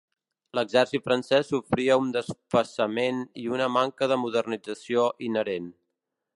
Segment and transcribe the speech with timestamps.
[0.59, 5.73] L'exèrcit francès sofria d'un desfasament i una manca de modernització inherent.